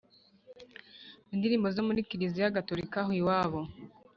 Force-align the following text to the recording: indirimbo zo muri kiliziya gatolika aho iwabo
indirimbo 1.33 1.67
zo 1.75 1.81
muri 1.87 2.07
kiliziya 2.09 2.55
gatolika 2.57 2.97
aho 3.03 3.11
iwabo 3.21 3.59